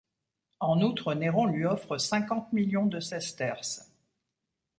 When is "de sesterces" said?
2.87-3.87